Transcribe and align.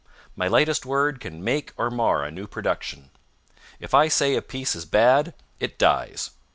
My 0.35 0.47
lightest 0.47 0.83
word 0.83 1.19
can 1.19 1.43
make 1.43 1.73
or 1.77 1.91
mar 1.91 2.23
a 2.23 2.31
new 2.31 2.47
production. 2.47 3.11
If 3.79 3.93
I 3.93 4.07
say 4.07 4.33
a 4.35 4.41
piece 4.41 4.73
is 4.75 4.83
bad, 4.83 5.35
it 5.59 5.77
dies. 5.77 6.31